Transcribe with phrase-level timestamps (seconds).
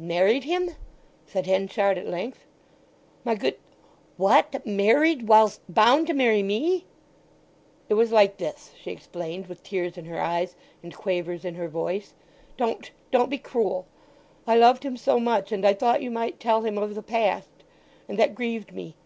[0.00, 0.70] "Married him?"
[1.26, 2.40] said Henchard at length.
[3.24, 6.86] "My good—what, married him whilst—bound to marry me?"
[7.88, 11.68] "It was like this," she explained, with tears in her eyes and quavers in her
[11.68, 12.14] voice;
[12.56, 13.86] "don't—don't be cruel!
[14.44, 18.18] I loved him so much, and I thought you might tell him of the past—and
[18.18, 18.96] that grieved me!